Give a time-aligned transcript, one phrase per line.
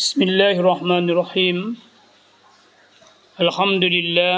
[0.00, 1.58] بسم الله الرحمن الرحيم
[3.40, 4.36] الحمد لله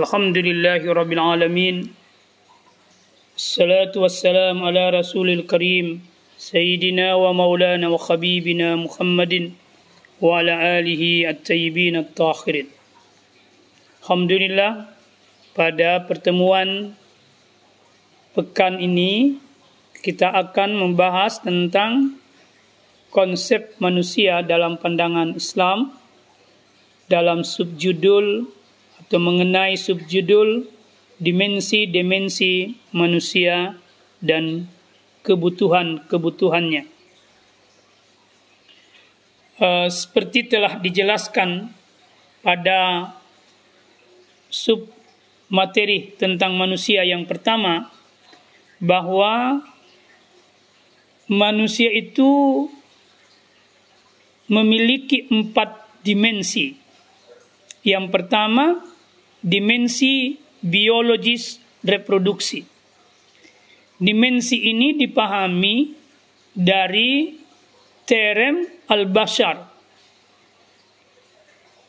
[0.00, 1.76] الحمد لله رب العالمين
[3.36, 5.86] الصلاة والسلام على رسول الكريم
[6.38, 9.52] سيدنا ومولانا وخبيبنا محمد
[10.24, 12.68] وعلى آله الطيبين الطاهرين
[14.06, 14.86] Alhamdulillah
[15.52, 16.96] pada pertemuan
[18.31, 19.37] pekan ini
[20.01, 22.17] kita akan membahas tentang
[23.11, 25.91] konsep manusia dalam pandangan Islam
[27.11, 28.47] dalam subjudul
[29.03, 30.63] atau mengenai subjudul
[31.19, 33.75] dimensi-dimensi manusia
[34.23, 34.71] dan
[35.27, 36.87] kebutuhan-kebutuhannya.
[39.61, 41.69] Uh, seperti telah dijelaskan
[42.41, 43.11] pada
[44.49, 44.89] sub
[45.51, 47.90] materi tentang manusia yang pertama
[48.81, 49.61] bahwa
[51.29, 52.67] manusia itu
[54.51, 56.75] memiliki empat dimensi.
[57.87, 58.83] Yang pertama,
[59.39, 62.67] dimensi biologis reproduksi.
[64.01, 65.93] Dimensi ini dipahami
[66.51, 67.37] dari
[68.03, 69.71] terem al-bashar.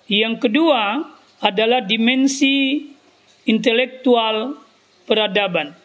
[0.06, 1.02] Yang kedua,
[1.42, 2.86] adalah dimensi
[3.50, 4.54] intelektual
[5.08, 5.81] peradaban.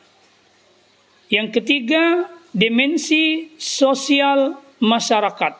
[1.28, 5.54] Yang ketiga, dimensi sosial masyarakat.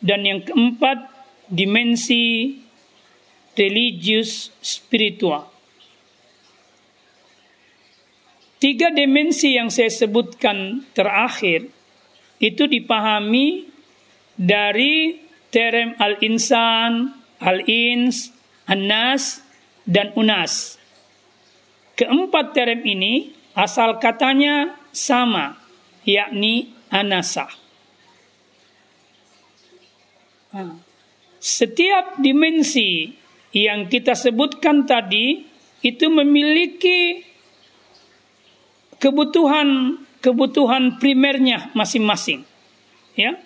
[0.00, 1.12] Dan yang keempat,
[1.48, 2.56] dimensi
[3.56, 5.52] religius spiritual.
[8.56, 11.68] Tiga dimensi yang saya sebutkan terakhir
[12.40, 13.68] itu dipahami
[14.40, 15.20] dari
[15.52, 17.12] terem al-insan,
[17.44, 18.32] al-ins,
[18.64, 19.44] Anas
[19.84, 20.80] dan Unas.
[21.94, 25.58] Keempat terem ini asal katanya sama,
[26.02, 27.50] yakni anasa.
[31.42, 33.10] Setiap dimensi
[33.54, 35.46] yang kita sebutkan tadi
[35.82, 37.26] itu memiliki
[39.02, 42.48] kebutuhan kebutuhan primernya masing-masing.
[43.12, 43.36] Ya.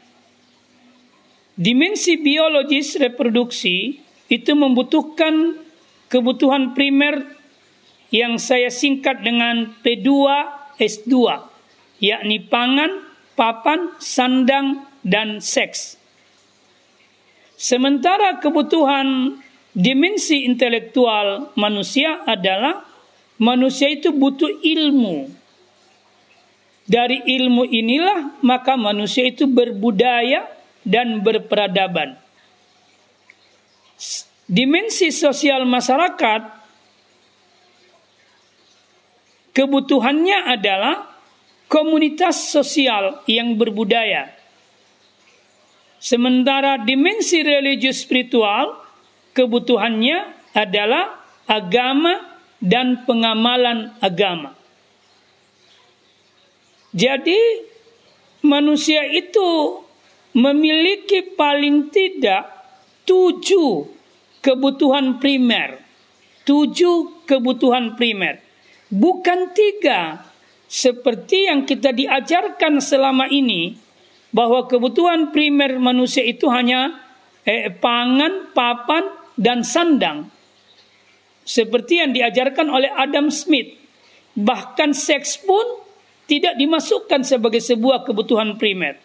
[1.58, 3.98] Dimensi biologis reproduksi
[4.30, 5.58] itu membutuhkan
[6.06, 7.37] kebutuhan primer
[8.08, 10.08] yang saya singkat dengan P2
[10.80, 11.12] S2
[11.98, 13.04] yakni pangan,
[13.34, 15.98] papan, sandang dan seks.
[17.58, 19.38] Sementara kebutuhan
[19.74, 22.86] dimensi intelektual manusia adalah
[23.42, 25.34] manusia itu butuh ilmu.
[26.88, 30.48] Dari ilmu inilah maka manusia itu berbudaya
[30.86, 32.16] dan berperadaban
[34.48, 36.57] dimensi sosial masyarakat
[39.58, 41.18] kebutuhannya adalah
[41.66, 44.30] komunitas sosial yang berbudaya.
[45.98, 48.78] Sementara dimensi religius spiritual
[49.34, 54.54] kebutuhannya adalah agama dan pengamalan agama.
[56.94, 57.66] Jadi
[58.46, 59.82] manusia itu
[60.38, 62.46] memiliki paling tidak
[63.02, 63.90] tujuh
[64.38, 65.82] kebutuhan primer.
[66.46, 68.47] Tujuh kebutuhan primer.
[68.88, 70.24] Bukan tiga.
[70.68, 73.76] Seperti yang kita diajarkan selama ini.
[74.28, 77.00] Bahwa kebutuhan primer manusia itu hanya
[77.48, 80.28] eh, pangan, papan, dan sandang.
[81.48, 83.72] Seperti yang diajarkan oleh Adam Smith.
[84.36, 85.64] Bahkan seks pun
[86.28, 89.00] tidak dimasukkan sebagai sebuah kebutuhan primer.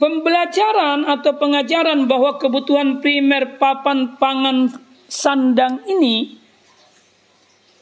[0.00, 4.72] Pembelajaran atau pengajaran bahwa kebutuhan primer papan pangan
[5.14, 6.34] sandang ini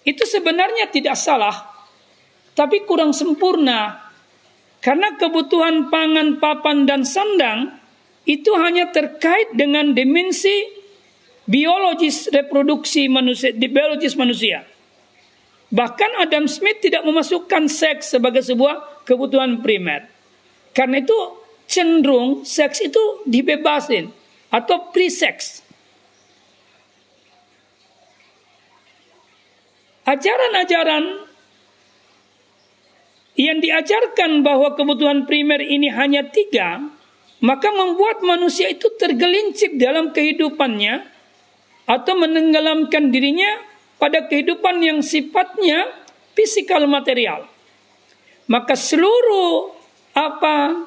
[0.05, 1.73] itu sebenarnya tidak salah,
[2.53, 4.13] tapi kurang sempurna.
[4.83, 7.71] Karena kebutuhan pangan, papan, dan sandang
[8.27, 10.67] itu hanya terkait dengan dimensi
[11.47, 14.67] biologis reproduksi manusia, di biologis manusia.
[15.73, 20.11] Bahkan Adam Smith tidak memasukkan seks sebagai sebuah kebutuhan primer.
[20.75, 21.17] Karena itu
[21.71, 24.11] cenderung seks itu dibebasin
[24.51, 25.63] atau pre-sex.
[30.13, 31.25] Ajaran-ajaran
[33.33, 36.85] yang diajarkan bahwa kebutuhan primer ini hanya tiga,
[37.41, 41.09] maka membuat manusia itu tergelincir dalam kehidupannya
[41.89, 43.59] atau menenggelamkan dirinya
[43.99, 45.91] pada kehidupan yang sifatnya
[46.39, 47.51] fisikal material.
[48.47, 49.75] Maka seluruh
[50.15, 50.87] apa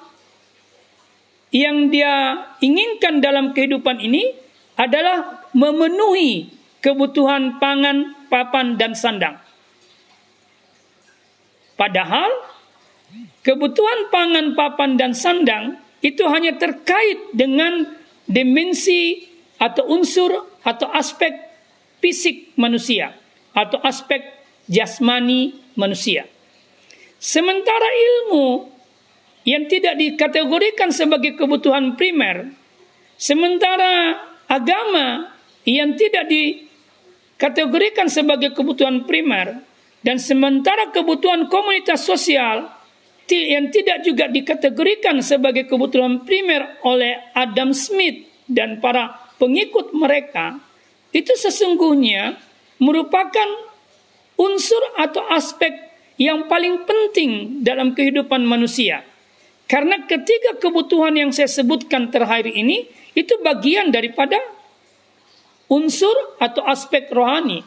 [1.51, 4.31] yang dia inginkan dalam kehidupan ini
[4.80, 9.38] adalah memenuhi kebutuhan pangan, papan, dan sandang.
[11.75, 12.31] Padahal
[13.44, 17.95] kebutuhan pangan, papan, dan sandang itu hanya terkait dengan
[18.25, 19.27] dimensi
[19.60, 21.31] atau unsur atau aspek
[22.00, 23.16] fisik manusia
[23.56, 24.22] atau aspek
[24.68, 26.27] jasmani manusia.
[27.18, 28.69] Sementara ilmu
[29.45, 32.54] yang tidak dikategorikan sebagai kebutuhan primer,
[33.16, 34.19] sementara
[34.50, 35.33] agama
[35.66, 36.30] yang tidak
[37.36, 39.60] dikategorikan sebagai kebutuhan primer,
[40.02, 42.72] dan sementara kebutuhan komunitas sosial
[43.28, 50.62] yang tidak juga dikategorikan sebagai kebutuhan primer oleh Adam Smith dan para pengikut mereka
[51.10, 52.38] itu sesungguhnya
[52.78, 53.50] merupakan
[54.38, 55.74] unsur atau aspek
[56.16, 59.04] yang paling penting dalam kehidupan manusia.
[59.66, 62.86] Karena ketiga kebutuhan yang saya sebutkan terakhir ini
[63.18, 64.38] itu bagian daripada
[65.72, 67.66] unsur atau aspek rohani.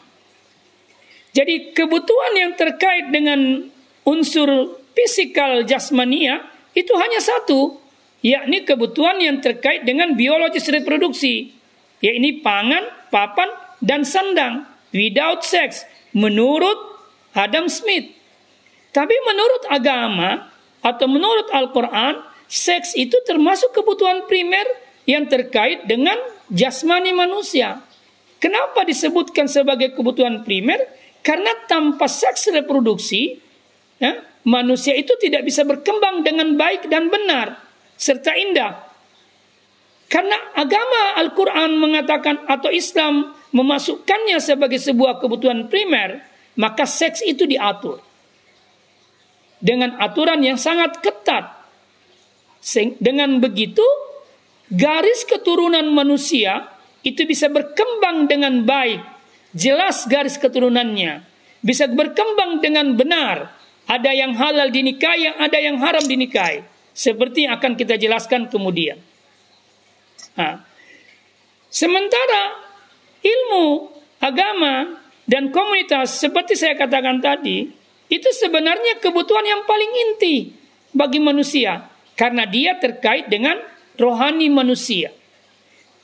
[1.34, 3.68] Jadi kebutuhan yang terkait dengan
[4.02, 6.42] unsur fisikal jasmania
[6.74, 7.78] itu hanya satu,
[8.24, 11.54] yakni kebutuhan yang terkait dengan biologis reproduksi,
[12.02, 16.98] yakni pangan, papan, dan sandang without sex menurut
[17.36, 18.10] Adam Smith.
[18.90, 20.50] Tapi menurut agama
[20.82, 22.18] atau menurut Al-Quran,
[22.48, 24.64] seks itu termasuk kebutuhan primer
[25.06, 26.16] yang terkait dengan
[26.50, 27.84] jasmani manusia.
[28.38, 30.78] Kenapa disebutkan sebagai kebutuhan primer?
[31.26, 33.34] Karena tanpa seks reproduksi,
[33.98, 37.58] ya, manusia itu tidak bisa berkembang dengan baik dan benar
[37.98, 38.86] serta indah.
[40.08, 46.24] Karena agama Al-Quran mengatakan atau Islam memasukkannya sebagai sebuah kebutuhan primer,
[46.56, 48.00] maka seks itu diatur.
[49.58, 51.58] Dengan aturan yang sangat ketat.
[53.02, 53.84] Dengan begitu,
[54.70, 56.77] garis keturunan manusia
[57.08, 59.00] itu bisa berkembang dengan baik.
[59.56, 61.24] Jelas garis keturunannya.
[61.64, 63.58] Bisa berkembang dengan benar
[63.88, 66.60] ada yang halal dinikahi, ada yang haram dinikahi.
[66.92, 69.00] Seperti yang akan kita jelaskan kemudian.
[70.36, 70.60] Nah,
[71.72, 72.58] sementara
[73.24, 73.88] ilmu,
[74.20, 77.70] agama, dan komunitas seperti saya katakan tadi,
[78.08, 80.36] itu sebenarnya kebutuhan yang paling inti
[80.92, 81.88] bagi manusia.
[82.18, 83.56] Karena dia terkait dengan
[83.94, 85.14] rohani manusia.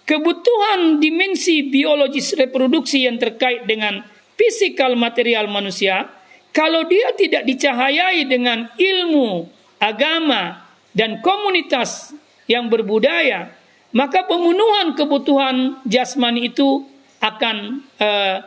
[0.04, 4.04] Kebutuhan dimensi biologis reproduksi yang terkait dengan
[4.36, 6.12] fisikal material manusia
[6.54, 9.50] kalau dia tidak dicahayai dengan ilmu,
[9.82, 10.62] agama,
[10.94, 12.14] dan komunitas
[12.46, 13.50] yang berbudaya,
[13.90, 16.86] maka pemenuhan kebutuhan jasmani itu
[17.18, 18.38] akan uh,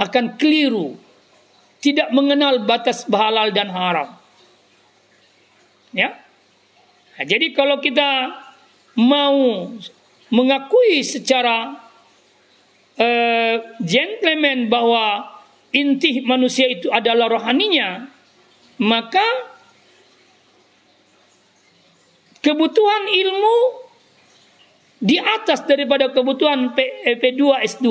[0.00, 0.96] akan keliru,
[1.84, 4.08] tidak mengenal batas halal dan haram.
[5.92, 6.16] Ya,
[7.20, 8.40] nah, jadi kalau kita
[8.96, 9.68] mau
[10.34, 11.78] mengakui secara
[12.98, 15.30] uh, gentleman bahwa
[15.70, 18.10] inti manusia itu adalah rohaninya,
[18.82, 19.22] maka
[22.42, 23.56] kebutuhan ilmu
[24.98, 26.78] di atas daripada kebutuhan P,
[27.18, 27.42] P2
[27.78, 27.86] S2.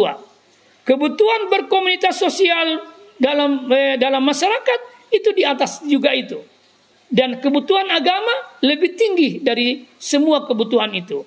[0.84, 2.84] Kebutuhan berkomunitas sosial
[3.16, 4.80] dalam eh, dalam masyarakat
[5.16, 6.44] itu di atas juga itu.
[7.14, 11.24] Dan kebutuhan agama lebih tinggi dari semua kebutuhan itu.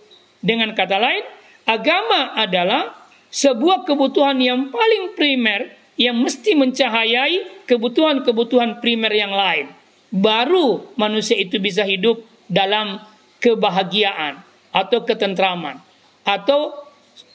[0.47, 1.27] Dengan kata lain,
[1.67, 9.75] agama adalah sebuah kebutuhan yang paling primer yang mesti mencahayai kebutuhan-kebutuhan primer yang lain.
[10.15, 13.03] Baru manusia itu bisa hidup dalam
[13.43, 14.38] kebahagiaan
[14.71, 15.83] atau ketentraman
[16.23, 16.87] atau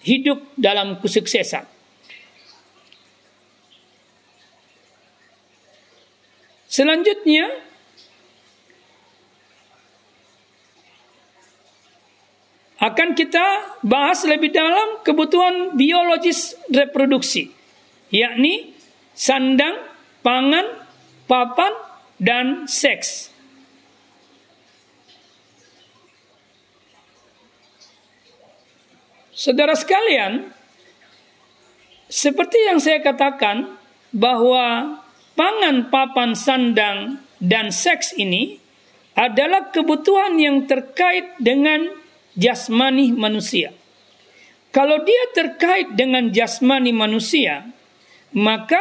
[0.07, 1.67] hidup dalam kesuksesan.
[6.71, 7.51] Selanjutnya
[12.81, 17.53] akan kita bahas lebih dalam kebutuhan biologis reproduksi
[18.11, 18.75] yakni
[19.15, 19.79] sandang,
[20.25, 20.65] pangan,
[21.25, 21.73] papan,
[22.17, 23.29] dan seks.
[29.31, 30.53] Saudara sekalian,
[32.11, 33.73] seperti yang saya katakan
[34.13, 34.99] bahwa
[35.33, 38.61] pangan, papan, sandang, dan seks ini
[39.17, 42.00] adalah kebutuhan yang terkait dengan
[42.35, 43.75] jasmani manusia.
[44.71, 47.67] Kalau dia terkait dengan jasmani manusia,
[48.31, 48.79] maka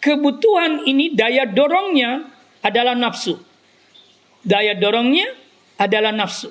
[0.00, 2.24] kebutuhan ini daya dorongnya
[2.64, 3.36] adalah nafsu.
[4.40, 5.28] Daya dorongnya
[5.76, 6.48] adalah nafsu.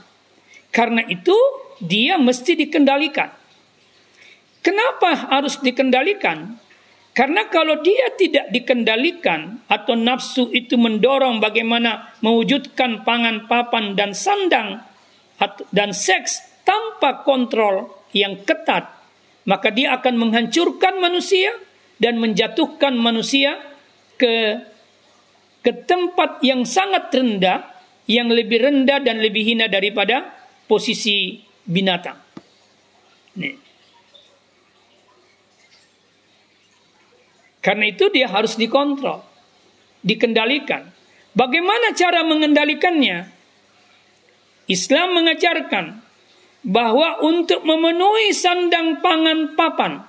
[0.69, 1.33] Karena itu
[1.81, 3.33] dia mesti dikendalikan.
[4.61, 6.59] Kenapa harus dikendalikan?
[7.17, 14.85] Karena kalau dia tidak dikendalikan atau nafsu itu mendorong bagaimana mewujudkan pangan papan dan sandang
[15.69, 18.89] dan seks tanpa kontrol yang ketat,
[19.45, 21.53] maka dia akan menghancurkan manusia
[22.01, 23.61] dan menjatuhkan manusia
[24.17, 24.61] ke
[25.61, 27.67] ke tempat yang sangat rendah,
[28.07, 30.31] yang lebih rendah dan lebih hina daripada
[30.65, 32.17] posisi binatang.
[33.37, 33.67] Nih.
[37.59, 39.19] Karena itu dia harus dikontrol,
[39.99, 40.87] dikendalikan.
[41.35, 43.36] Bagaimana cara mengendalikannya?
[44.67, 46.03] Islam mengajarkan
[46.67, 50.03] bahwa untuk memenuhi sandang pangan papan,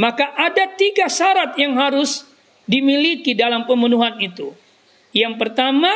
[0.00, 2.24] maka ada tiga syarat yang harus
[2.64, 4.56] dimiliki dalam pemenuhan itu.
[5.12, 5.92] Yang pertama,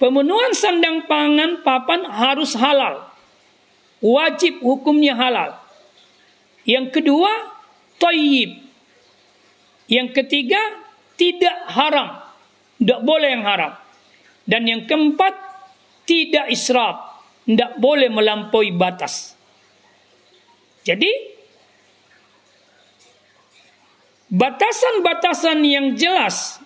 [0.00, 3.04] pemenuhan sandang pangan papan harus halal.
[4.00, 5.60] Wajib hukumnya halal.
[6.64, 7.28] Yang kedua,
[8.00, 8.56] toyib.
[9.84, 10.60] Yang ketiga,
[11.20, 12.24] tidak haram.
[12.80, 13.76] Tidak boleh yang haram.
[14.48, 15.36] Dan yang keempat,
[16.08, 17.07] tidak israf
[17.48, 19.32] tidak boleh melampaui batas.
[20.84, 21.08] Jadi
[24.28, 26.60] batasan-batasan yang jelas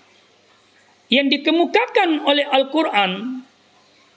[1.06, 3.44] yang dikemukakan oleh Al-Quran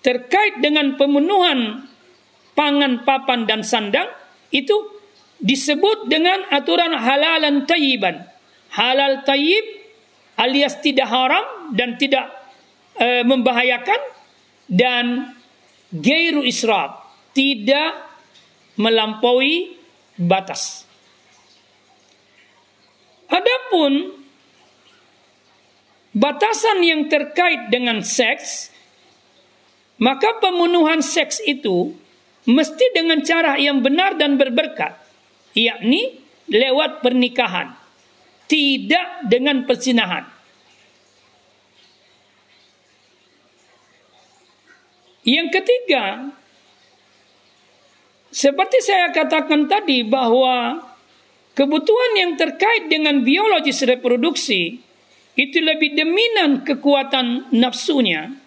[0.01, 1.85] terkait dengan pemenuhan
[2.57, 4.09] pangan, papan, dan sandang
[4.49, 4.73] itu
[5.43, 8.25] disebut dengan aturan halalan tayyiban.
[8.73, 9.65] Halal tayyib
[10.39, 12.31] alias tidak haram dan tidak
[12.95, 14.01] e, membahayakan
[14.71, 15.34] dan
[15.95, 16.99] gairu israf,
[17.31, 17.95] tidak
[18.75, 19.79] melampaui
[20.19, 20.83] batas.
[23.31, 24.11] Adapun
[26.11, 28.71] batasan yang terkait dengan seks,
[29.99, 31.95] maka pemenuhan seks itu
[32.45, 34.99] mesti dengan cara yang benar dan berberkat,
[35.55, 36.19] yakni
[36.51, 37.73] lewat pernikahan,
[38.45, 40.34] tidak dengan persinahan.
[45.25, 46.29] Yang ketiga,
[48.29, 50.85] seperti saya katakan tadi bahwa
[51.57, 54.77] kebutuhan yang terkait dengan biologis reproduksi
[55.33, 58.37] itu lebih dominan kekuatan nafsunya,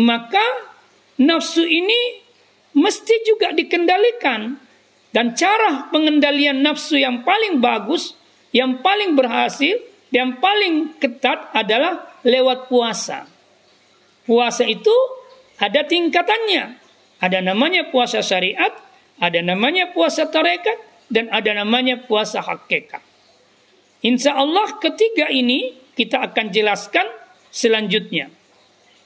[0.00, 0.72] maka
[1.20, 2.24] nafsu ini
[2.72, 4.56] mesti juga dikendalikan
[5.12, 8.16] dan cara pengendalian nafsu yang paling bagus,
[8.50, 9.76] yang paling berhasil,
[10.08, 13.28] yang paling ketat adalah lewat puasa.
[14.24, 14.94] Puasa itu
[15.58, 16.80] ada tingkatannya.
[17.22, 18.74] Ada namanya puasa syariat,
[19.22, 20.76] ada namanya puasa tarekat,
[21.08, 23.00] dan ada namanya puasa hakikat.
[24.04, 27.06] Insya Allah ketiga ini kita akan jelaskan
[27.48, 28.28] selanjutnya.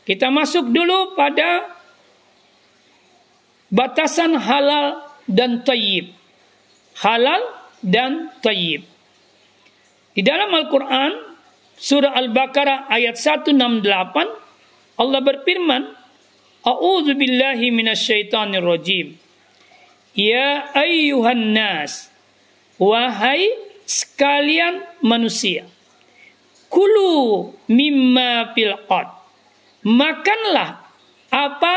[0.03, 1.69] Kita masuk dulu pada
[3.69, 6.17] batasan halal dan tayyib.
[6.99, 7.45] Halal
[7.85, 8.83] dan tayyib.
[10.17, 11.13] Di dalam Al-Quran,
[11.79, 13.55] surah Al-Baqarah ayat 168,
[14.99, 15.83] Allah berfirman,
[16.69, 19.17] A'udzu billahi minasyaitonir rajim.
[20.13, 22.13] Ya ayyuhan nas,
[22.77, 23.49] wahai
[23.89, 25.65] sekalian manusia.
[26.69, 28.77] Kulu mimma fil
[29.89, 30.85] Makanlah
[31.33, 31.75] apa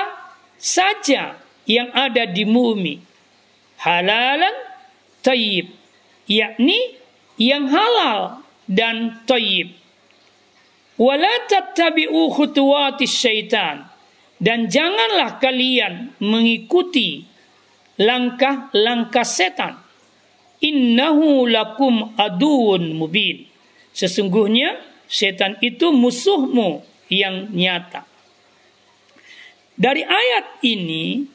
[0.60, 3.00] saja yang ada di bumi.
[3.80, 4.52] Halalan
[5.24, 5.72] tayyib,
[6.28, 7.00] yakni
[7.40, 9.72] yang halal dan tayyib.
[11.00, 13.91] Wala tattabi'u khutuwati syaitan
[14.42, 17.30] dan janganlah kalian mengikuti
[18.02, 19.78] langkah-langkah setan.
[20.66, 23.46] Innahu lakum aduun mubin.
[23.94, 26.82] Sesungguhnya setan itu musuhmu
[27.14, 28.10] yang nyata.
[29.78, 31.26] Dari ayat ini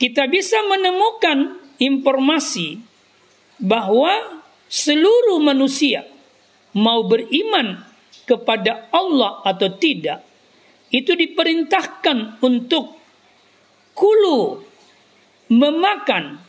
[0.00, 2.80] kita bisa menemukan informasi
[3.60, 6.08] bahwa seluruh manusia
[6.76, 7.84] mau beriman
[8.24, 10.24] kepada Allah atau tidak
[10.92, 12.96] itu diperintahkan untuk
[13.94, 14.60] kulu
[15.52, 16.42] memakan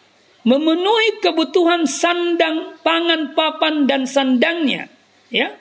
[0.45, 4.87] memenuhi kebutuhan sandang pangan papan dan sandangnya
[5.33, 5.53] ya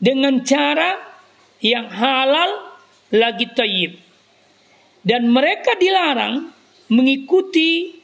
[0.00, 0.96] dengan cara
[1.60, 2.72] yang halal
[3.12, 4.00] lagi tayyib
[5.04, 6.52] dan mereka dilarang
[6.90, 8.00] mengikuti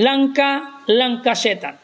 [0.00, 1.76] langkah-langkah setan.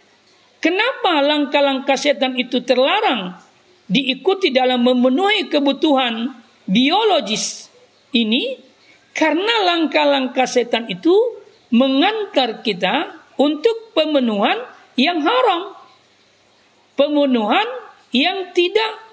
[0.58, 3.38] Kenapa langkah-langkah setan itu terlarang
[3.86, 6.34] diikuti dalam memenuhi kebutuhan
[6.68, 7.72] biologis
[8.12, 8.60] ini
[9.16, 11.16] karena langkah-langkah setan itu
[11.74, 14.62] mengantar kita untuk pemenuhan
[14.94, 15.74] yang haram.
[16.94, 17.66] Pemenuhan
[18.14, 19.08] yang tidak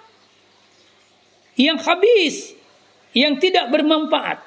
[1.56, 2.52] yang habis,
[3.16, 4.44] yang tidak bermanfaat.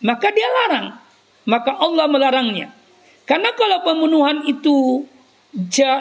[0.00, 0.96] Maka dia larang.
[1.44, 2.72] Maka Allah melarangnya.
[3.28, 5.04] Karena kalau pemenuhan itu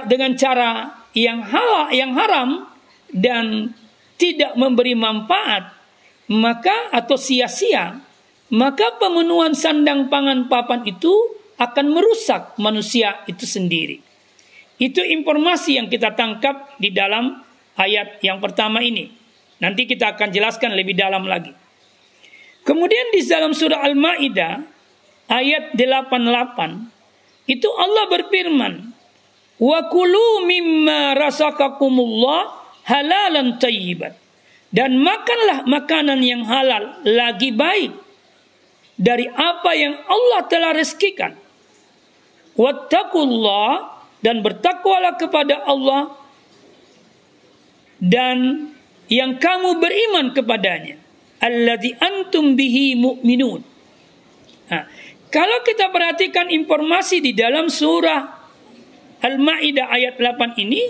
[0.07, 2.67] dengan cara yang halal, yang haram
[3.11, 3.75] dan
[4.15, 5.72] tidak memberi manfaat,
[6.33, 8.01] maka atau sia-sia,
[8.49, 11.13] maka pemenuhan sandang pangan papan itu
[11.61, 14.01] akan merusak manusia itu sendiri.
[14.81, 17.37] Itu informasi yang kita tangkap di dalam
[17.77, 19.13] ayat yang pertama ini.
[19.61, 21.53] Nanti kita akan jelaskan lebih dalam lagi.
[22.65, 24.53] Kemudian di dalam surah Al-Maidah
[25.29, 28.73] ayat 88 itu Allah berfirman,
[29.61, 32.41] "Wa kulu mimma rasakakumullah
[32.89, 34.22] halalan tayyiban."
[34.73, 37.93] Dan makanlah makanan yang halal lagi baik
[38.97, 41.37] dari apa yang Allah telah rezekikan.
[42.57, 43.93] Wattaqullah
[44.25, 46.17] dan bertakwalah kepada Allah
[48.01, 48.69] dan
[49.13, 50.97] yang kamu beriman kepadanya.
[51.43, 53.61] Alladzi antum bihi mu'minun.
[54.73, 54.83] Nah,
[55.27, 58.41] kalau kita perhatikan informasi di dalam surah
[59.21, 60.87] Al-Maidah ayat 8 ini,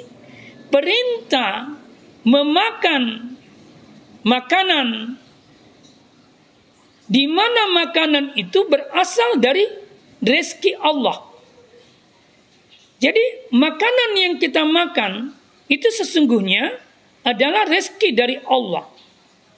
[0.70, 1.74] perintah
[2.22, 3.33] memakan
[4.24, 5.20] makanan
[7.08, 9.68] di mana makanan itu berasal dari
[10.24, 11.20] rezeki Allah.
[13.03, 15.36] Jadi makanan yang kita makan
[15.68, 16.80] itu sesungguhnya
[17.27, 18.88] adalah rezeki dari Allah.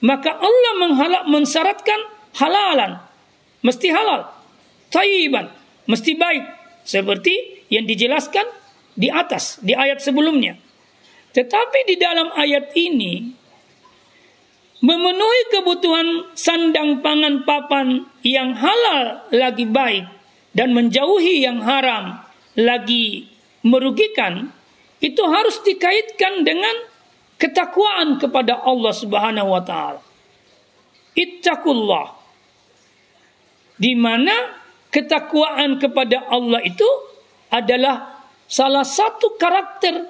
[0.01, 1.99] Maka Allah menghalak mensyaratkan
[2.37, 3.01] halalan,
[3.61, 4.33] mesti halal,
[4.89, 5.49] tayyiban,
[5.85, 6.45] mesti baik,
[6.85, 8.45] seperti yang dijelaskan
[8.97, 10.57] di atas di ayat sebelumnya.
[11.33, 13.34] Tetapi di dalam ayat ini
[14.83, 20.05] memenuhi kebutuhan sandang pangan papan yang halal lagi baik
[20.55, 22.23] dan menjauhi yang haram
[22.55, 23.27] lagi
[23.63, 24.51] merugikan
[25.03, 26.75] itu harus dikaitkan dengan
[27.35, 30.01] ketakwaan kepada Allah Subhanahu wa taala.
[31.15, 32.07] Ittaqullah.
[33.75, 34.55] Di mana
[34.87, 36.87] ketakwaan kepada Allah itu
[37.51, 40.07] adalah salah satu karakter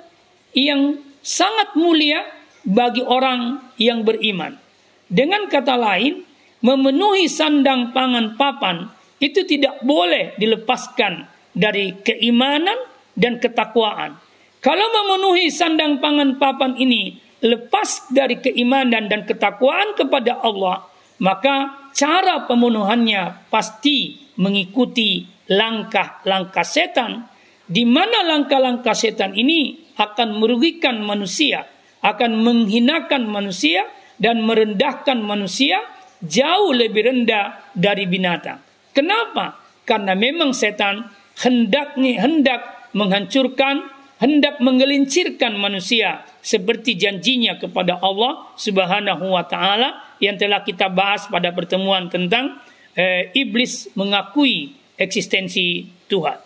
[0.54, 2.22] yang sangat mulia
[2.66, 4.58] bagi orang yang beriman.
[5.06, 6.26] Dengan kata lain,
[6.66, 8.90] memenuhi sandang pangan papan
[9.22, 12.76] itu tidak boleh dilepaskan dari keimanan
[13.16, 14.18] dan ketakwaan.
[14.60, 20.90] Kalau memenuhi sandang pangan papan ini lepas dari keimanan dan ketakwaan kepada Allah,
[21.22, 27.30] maka cara pemenuhannya pasti mengikuti langkah-langkah setan
[27.66, 31.64] di mana langkah-langkah setan ini akan merugikan manusia,
[32.06, 33.90] akan menghinakan manusia
[34.22, 35.82] dan merendahkan manusia
[36.22, 38.62] jauh lebih rendah dari binatang.
[38.94, 39.58] Kenapa?
[39.84, 41.10] Karena memang setan
[41.42, 42.62] hendaknya hendak
[42.96, 43.90] menghancurkan,
[44.22, 51.52] hendak menggelincirkan manusia seperti janjinya kepada Allah Subhanahu wa taala yang telah kita bahas pada
[51.52, 52.62] pertemuan tentang
[52.96, 56.45] eh, iblis mengakui eksistensi Tuhan.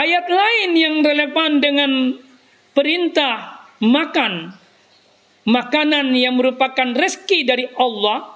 [0.00, 2.16] Ayat lain yang relevan dengan
[2.72, 4.56] perintah makan.
[5.44, 8.32] Makanan yang merupakan rezeki dari Allah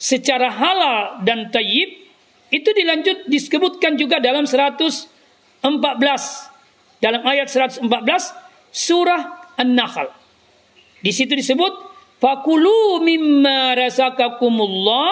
[0.00, 1.88] secara halal dan tayyib
[2.52, 5.60] itu dilanjut disebutkan juga dalam 114
[7.00, 7.84] dalam ayat 114
[8.72, 10.08] surah An-Nahl.
[11.00, 11.72] Di situ disebut
[12.20, 15.10] fakulu mimma razaqakumullah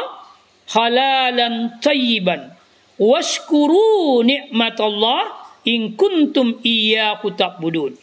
[0.68, 2.57] halalan tayyiban
[2.98, 7.94] washkuru nikmatallah in kuntum iyyahu ta'budun.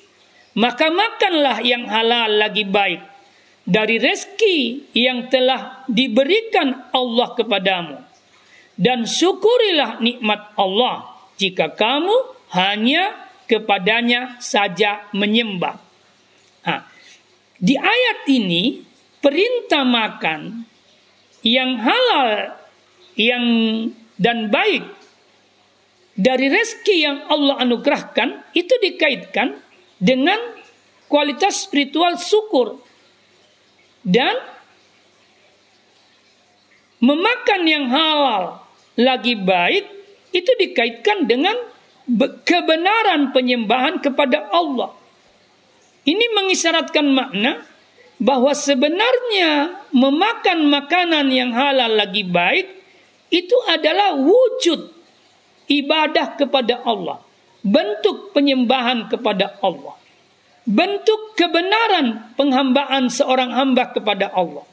[0.55, 3.03] Maka makanlah yang halal lagi baik
[3.67, 7.97] dari rezeki yang telah diberikan Allah kepadamu
[8.79, 12.15] dan syukurilah nikmat Allah jika kamu
[12.55, 15.75] hanya kepadanya saja menyembah.
[16.63, 16.87] Nah,
[17.59, 18.79] di ayat ini
[19.19, 20.63] perintah makan
[21.43, 22.55] yang halal
[23.19, 23.45] yang
[24.15, 24.83] dan baik
[26.15, 29.59] dari rezeki yang Allah anugerahkan itu dikaitkan
[29.99, 30.39] dengan
[31.11, 32.79] kualitas spiritual syukur
[34.07, 34.35] dan
[37.03, 38.63] memakan yang halal
[38.95, 39.83] lagi baik
[40.31, 41.55] itu dikaitkan dengan
[42.45, 44.93] kebenaran penyembahan kepada Allah.
[46.05, 47.65] Ini mengisyaratkan makna
[48.21, 52.84] bahwa sebenarnya memakan makanan yang halal lagi baik
[53.33, 54.93] itu adalah wujud
[55.69, 57.21] ibadah kepada Allah,
[57.65, 59.97] bentuk penyembahan kepada Allah,
[60.65, 64.65] bentuk kebenaran penghambaan seorang hamba kepada Allah,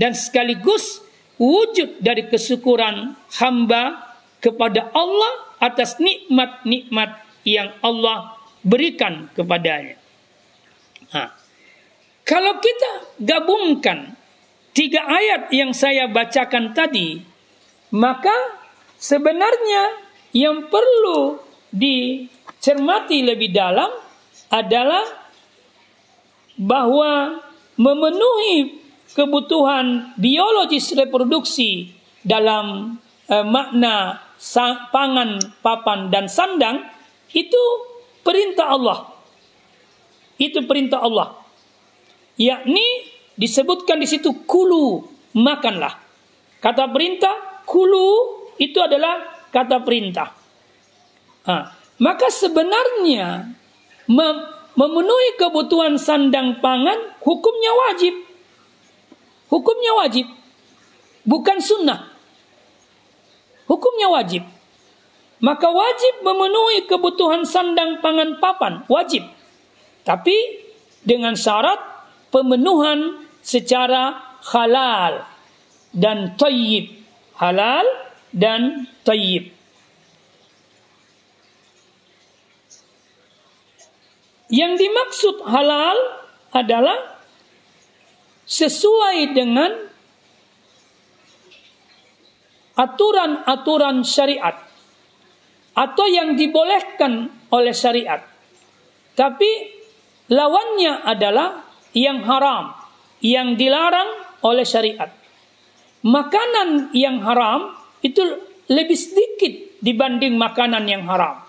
[0.00, 1.04] dan sekaligus
[1.36, 9.98] wujud dari kesyukuran hamba kepada Allah atas nikmat-nikmat yang Allah berikan kepadanya.
[11.14, 11.32] Nah,
[12.26, 12.90] kalau kita
[13.22, 14.14] gabungkan
[14.76, 17.27] tiga ayat yang saya bacakan tadi
[17.94, 18.34] maka
[18.98, 19.96] sebenarnya
[20.36, 21.40] yang perlu
[21.72, 23.88] dicermati lebih dalam
[24.52, 25.04] adalah
[26.58, 27.38] bahwa
[27.78, 28.82] memenuhi
[29.14, 31.94] kebutuhan biologis reproduksi
[32.26, 32.98] dalam
[33.30, 34.28] eh, makna
[34.94, 36.86] pangan, papan dan sandang
[37.28, 37.60] Itu
[38.24, 39.04] perintah Allah.
[40.40, 41.36] Itu perintah Allah.
[42.40, 42.86] Yakni
[43.36, 45.04] disebutkan di situ kulu,
[45.36, 45.92] makanlah.
[46.64, 48.08] Kata perintah kulu
[48.56, 50.32] itu adalah kata perintah.
[51.44, 53.52] Nah, maka sebenarnya
[54.08, 54.36] mem
[54.78, 58.14] memenuhi kebutuhan sandang pangan hukumnya wajib.
[59.50, 60.26] Hukumnya wajib.
[61.26, 62.14] Bukan sunnah.
[63.66, 64.46] Hukumnya wajib.
[65.38, 68.86] Maka wajib memenuhi kebutuhan sandang pangan papan.
[68.86, 69.26] Wajib.
[70.06, 70.36] Tapi
[71.02, 71.78] dengan syarat
[72.30, 75.26] pemenuhan secara halal
[75.90, 76.97] dan tayyib.
[77.38, 77.86] Halal
[78.34, 79.54] dan tayyib.
[84.48, 85.98] Yang dimaksud halal
[86.50, 87.20] adalah
[88.48, 89.70] sesuai dengan
[92.74, 94.56] aturan-aturan syariat
[95.76, 98.24] atau yang dibolehkan oleh syariat.
[99.14, 99.78] Tapi
[100.28, 101.64] Lawannya adalah
[101.96, 102.76] yang haram,
[103.24, 104.12] yang dilarang
[104.44, 105.08] oleh syariat.
[106.06, 108.22] Makanan yang haram itu
[108.70, 111.42] lebih sedikit dibanding makanan yang haram.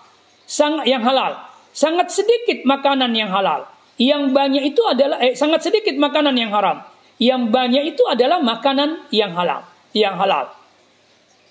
[0.48, 1.38] Sangat yang halal.
[1.70, 3.70] Sangat sedikit makanan yang halal.
[4.00, 6.82] Yang banyak itu adalah eh, sangat sedikit makanan yang haram.
[7.20, 9.60] Yang banyak itu adalah makanan yang halal,
[9.92, 10.48] yang halal.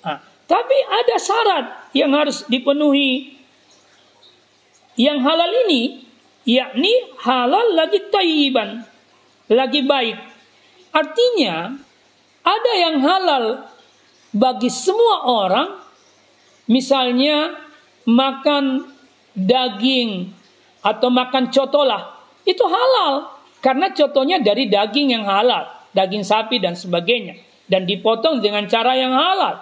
[0.01, 0.17] Nah,
[0.49, 3.37] tapi ada syarat yang harus dipenuhi.
[4.97, 6.09] Yang halal ini
[6.49, 8.81] yakni halal lagi tayyiban,
[9.45, 10.17] lagi baik.
[10.89, 11.77] Artinya
[12.49, 13.45] ada yang halal
[14.33, 15.69] bagi semua orang,
[16.65, 17.53] misalnya
[18.09, 18.89] makan
[19.37, 20.33] daging
[20.81, 23.29] atau makan cotolah, itu halal
[23.61, 27.37] karena contohnya dari daging yang halal, daging sapi dan sebagainya
[27.69, 29.61] dan dipotong dengan cara yang halal.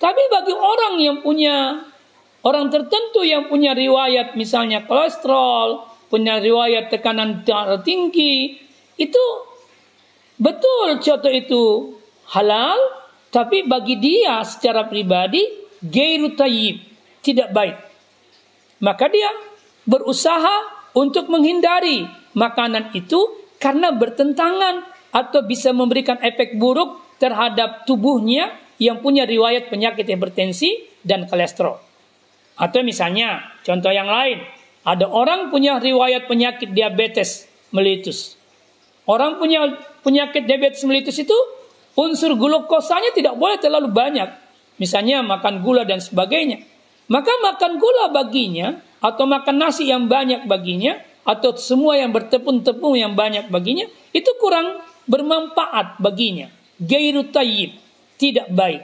[0.00, 1.82] Tapi bagi orang yang punya
[2.46, 8.56] orang tertentu yang punya riwayat misalnya kolesterol, punya riwayat tekanan darah tinggi,
[8.96, 9.24] itu
[10.40, 11.62] betul contoh itu
[12.30, 12.78] halal,
[13.30, 15.42] tapi bagi dia secara pribadi
[15.82, 16.82] gairu tayyib,
[17.22, 17.76] tidak baik.
[18.80, 19.30] Maka dia
[19.84, 23.18] berusaha untuk menghindari makanan itu
[23.60, 31.28] karena bertentangan atau bisa memberikan efek buruk terhadap tubuhnya yang punya riwayat penyakit hipertensi dan
[31.28, 31.76] kolesterol.
[32.56, 34.40] Atau misalnya contoh yang lain,
[34.86, 38.40] ada orang punya riwayat penyakit diabetes melitus.
[39.04, 41.36] Orang punya penyakit diabetes melitus itu
[41.98, 44.28] unsur glukosanya tidak boleh terlalu banyak.
[44.80, 46.64] Misalnya makan gula dan sebagainya.
[47.10, 53.12] Maka makan gula baginya atau makan nasi yang banyak baginya atau semua yang bertepung-tepung yang
[53.12, 56.48] banyak baginya itu kurang bermanfaat baginya.
[56.80, 57.76] Gairu tayyib,
[58.16, 58.82] tidak baik.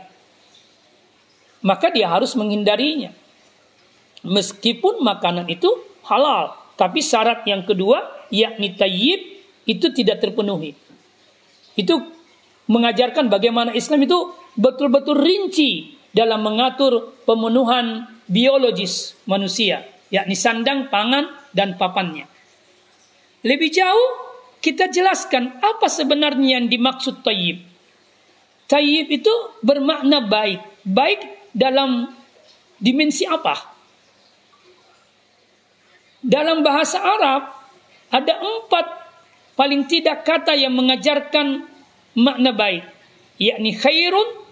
[1.64, 3.14] Maka dia harus menghindarinya.
[4.26, 5.70] Meskipun makanan itu
[6.04, 6.54] halal.
[6.76, 9.20] Tapi syarat yang kedua, yakni tayyib,
[9.64, 10.76] itu tidak terpenuhi.
[11.72, 12.15] Itu
[12.66, 21.78] mengajarkan bagaimana Islam itu betul-betul rinci dalam mengatur pemenuhan biologis manusia, yakni sandang, pangan, dan
[21.78, 22.26] papannya.
[23.46, 24.10] Lebih jauh,
[24.58, 27.62] kita jelaskan apa sebenarnya yang dimaksud tayyib.
[28.66, 29.30] Tayyib itu
[29.62, 30.82] bermakna baik.
[30.82, 32.10] Baik dalam
[32.82, 33.54] dimensi apa?
[36.26, 37.42] Dalam bahasa Arab
[38.10, 38.86] ada empat
[39.54, 41.75] paling tidak kata yang mengajarkan
[42.16, 42.84] makna baik,
[43.36, 44.48] yakni khairun,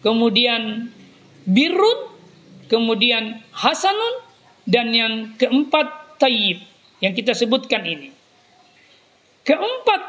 [0.00, 0.94] kemudian
[1.44, 2.14] birrun,
[2.70, 4.14] kemudian hasanun,
[4.64, 6.62] dan yang keempat tayyib
[7.02, 8.14] yang kita sebutkan ini.
[9.42, 10.02] Keempat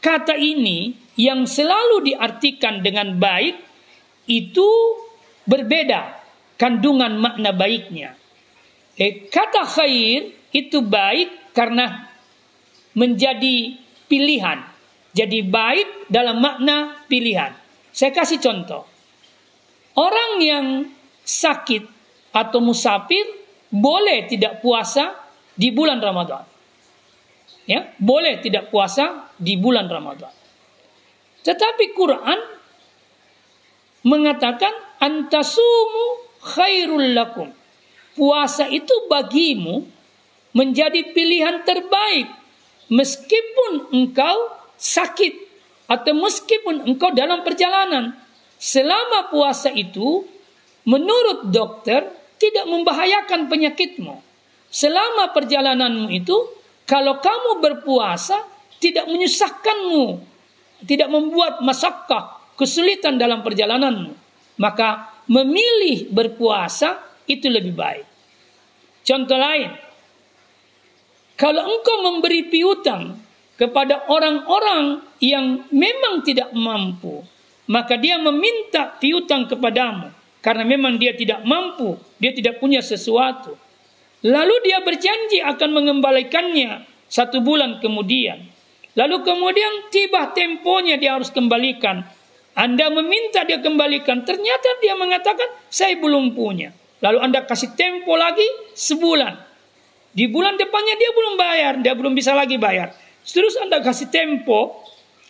[0.00, 3.58] kata ini yang selalu diartikan dengan baik
[4.30, 4.68] itu
[5.44, 6.20] berbeda
[6.60, 8.14] kandungan makna baiknya.
[8.98, 12.08] Eh, kata khair itu baik karena
[12.94, 14.67] menjadi pilihan.
[15.18, 17.50] Jadi baik dalam makna pilihan.
[17.90, 18.86] Saya kasih contoh.
[19.98, 20.86] Orang yang
[21.26, 21.82] sakit
[22.30, 23.26] atau musafir
[23.66, 25.18] boleh tidak puasa
[25.58, 26.46] di bulan Ramadan.
[27.66, 30.30] Ya, boleh tidak puasa di bulan Ramadan.
[31.42, 32.38] Tetapi Quran
[34.06, 37.50] mengatakan antasumu khairul lakum.
[38.14, 39.82] Puasa itu bagimu
[40.54, 42.30] menjadi pilihan terbaik
[42.86, 45.34] meskipun engkau sakit
[45.90, 48.14] atau meskipun engkau dalam perjalanan.
[48.58, 50.26] Selama puasa itu
[50.86, 52.06] menurut dokter
[52.38, 54.14] tidak membahayakan penyakitmu.
[54.70, 56.34] Selama perjalananmu itu
[56.88, 58.46] kalau kamu berpuasa
[58.78, 60.22] tidak menyusahkanmu,
[60.86, 64.14] tidak membuat masakkah, kesulitan dalam perjalananmu,
[64.58, 68.06] maka memilih berpuasa itu lebih baik.
[69.04, 69.70] Contoh lain,
[71.38, 73.27] kalau engkau memberi piutang
[73.58, 77.26] kepada orang-orang yang memang tidak mampu,
[77.66, 83.58] maka dia meminta piutang kepadamu karena memang dia tidak mampu, dia tidak punya sesuatu.
[84.22, 88.46] Lalu dia berjanji akan mengembalikannya satu bulan kemudian.
[88.94, 92.02] Lalu kemudian tiba temponya dia harus kembalikan.
[92.58, 96.74] Anda meminta dia kembalikan, ternyata dia mengatakan saya belum punya.
[96.98, 98.42] Lalu Anda kasih tempo lagi
[98.74, 99.38] sebulan.
[100.10, 102.90] Di bulan depannya dia belum bayar, dia belum bisa lagi bayar.
[103.28, 104.84] Terus Anda kasih tempo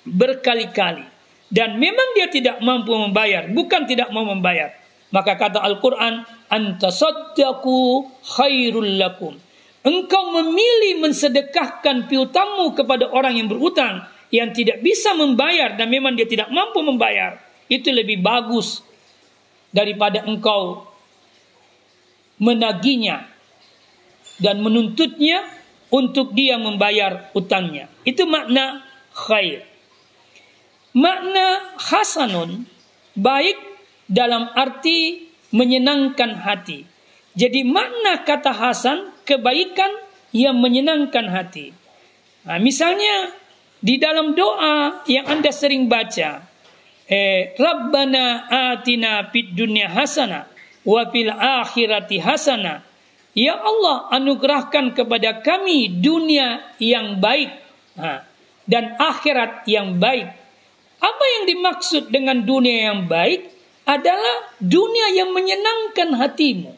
[0.06, 1.04] berkali-kali.
[1.48, 4.68] Dan memang dia tidak mampu membayar, bukan tidak mau membayar.
[5.08, 6.20] Maka kata Al-Quran,
[6.52, 8.04] Antasaddaku
[8.36, 9.32] khairul lakum.
[9.80, 16.28] Engkau memilih mensedekahkan piutangmu kepada orang yang berutang yang tidak bisa membayar dan memang dia
[16.28, 17.40] tidak mampu membayar.
[17.72, 18.84] Itu lebih bagus
[19.72, 20.84] daripada engkau
[22.36, 23.24] menaginya
[24.36, 25.57] dan menuntutnya
[25.88, 27.88] untuk dia membayar utangnya.
[28.04, 29.64] Itu makna khair.
[30.96, 32.64] Makna hasanun
[33.16, 33.56] baik
[34.08, 36.84] dalam arti menyenangkan hati.
[37.38, 39.92] Jadi makna kata hasan kebaikan
[40.34, 41.70] yang menyenangkan hati.
[42.44, 43.32] Nah, misalnya
[43.78, 46.42] di dalam doa yang Anda sering baca,
[47.06, 50.50] eh, Rabbana atina fid dunya hasana
[50.82, 52.87] wa fil akhirati hasana.
[53.36, 57.52] Ya Allah anugerahkan kepada kami dunia yang baik
[58.68, 60.28] dan akhirat yang baik.
[60.98, 63.48] Apa yang dimaksud dengan dunia yang baik
[63.88, 66.74] adalah dunia yang menyenangkan hatimu.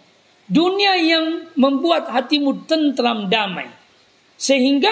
[0.50, 3.70] Dunia yang membuat hatimu tentram damai.
[4.34, 4.90] Sehingga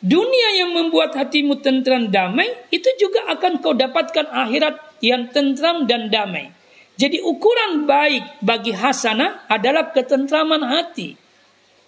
[0.00, 6.08] dunia yang membuat hatimu tentram damai itu juga akan kau dapatkan akhirat yang tentram dan
[6.08, 6.54] damai.
[7.00, 11.16] Jadi ukuran baik bagi hasanah adalah ketentraman hati.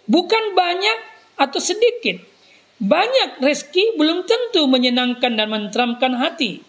[0.09, 0.99] Bukan banyak
[1.37, 2.17] atau sedikit.
[2.81, 6.65] Banyak rezeki belum tentu menyenangkan dan menenteramkan hati.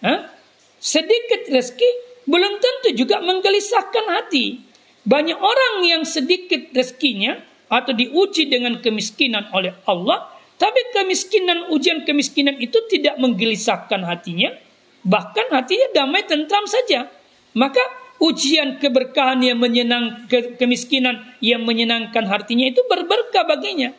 [0.00, 0.32] Hah?
[0.80, 1.90] Sedikit rezeki
[2.24, 4.64] belum tentu juga menggelisahkan hati.
[5.04, 7.36] Banyak orang yang sedikit rezekinya
[7.68, 14.56] atau diuji dengan kemiskinan oleh Allah, tapi kemiskinan ujian kemiskinan itu tidak menggelisahkan hatinya,
[15.04, 17.12] bahkan hatinya damai tentram saja.
[17.54, 17.80] Maka
[18.18, 23.94] ujian keberkahan yang menyenang ke, kemiskinan yang menyenangkan hatinya itu berberkah baginya.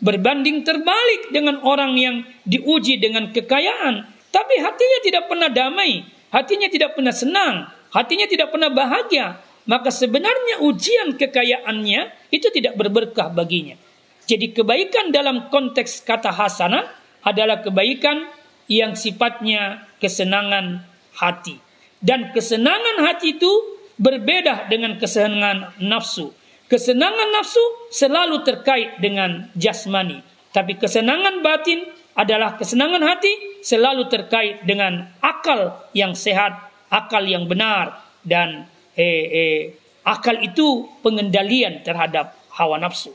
[0.00, 6.96] Berbanding terbalik dengan orang yang diuji dengan kekayaan, tapi hatinya tidak pernah damai, hatinya tidak
[6.96, 9.36] pernah senang, hatinya tidak pernah bahagia,
[9.68, 13.76] maka sebenarnya ujian kekayaannya itu tidak berberkah baginya.
[14.24, 16.88] Jadi kebaikan dalam konteks kata hasanah
[17.26, 18.24] adalah kebaikan
[18.70, 20.86] yang sifatnya kesenangan
[21.18, 21.69] hati.
[22.00, 23.52] Dan kesenangan hati itu
[24.00, 26.32] berbeda dengan kesenangan nafsu.
[26.66, 27.60] Kesenangan nafsu
[27.92, 30.24] selalu terkait dengan jasmani.
[30.50, 31.84] Tapi kesenangan batin
[32.16, 36.56] adalah kesenangan hati selalu terkait dengan akal yang sehat,
[36.88, 39.60] akal yang benar, dan eh, eh,
[40.02, 43.12] akal itu pengendalian terhadap hawa nafsu.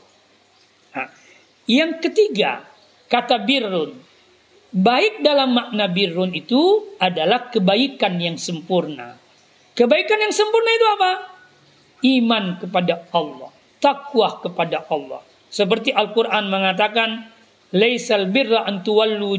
[0.94, 1.10] Nah,
[1.66, 2.62] yang ketiga,
[3.10, 4.05] kata birrun
[4.74, 9.14] Baik dalam makna birrun itu adalah kebaikan yang sempurna.
[9.78, 11.12] Kebaikan yang sempurna itu apa?
[12.02, 15.22] Iman kepada Allah, takwa kepada Allah.
[15.46, 17.30] Seperti Al-Qur'an mengatakan,
[17.78, 19.38] "Laisal birra an tuwallu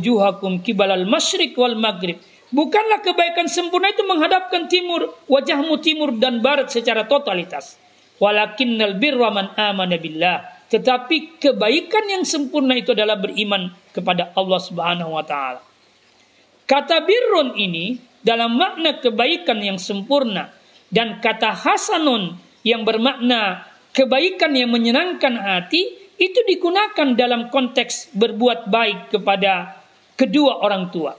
[0.63, 7.04] kibalal masyriq wal maghrib." Bukanlah kebaikan sempurna itu menghadapkan timur, wajahmu timur dan barat secara
[7.04, 7.76] totalitas.
[8.24, 15.15] Walakinnal birra man amana billah tetapi kebaikan yang sempurna itu adalah beriman kepada Allah Subhanahu
[15.15, 15.63] wa taala.
[16.67, 20.51] Kata birrun ini dalam makna kebaikan yang sempurna
[20.91, 22.36] dan kata hasanun
[22.67, 23.63] yang bermakna
[23.95, 29.80] kebaikan yang menyenangkan hati itu digunakan dalam konteks berbuat baik kepada
[30.19, 31.15] kedua orang tua.